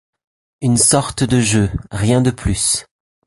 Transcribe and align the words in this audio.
Une 0.61 0.77
sorte 0.77 1.23
de 1.23 1.39
jeu, 1.39 1.69
rien 1.91 2.23
de 2.23 2.31
plus. 2.31 2.87